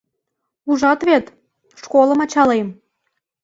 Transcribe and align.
—Ужат 0.69 0.99
вет, 1.07 1.25
школым 1.81 2.19
ачалем. 2.25 2.67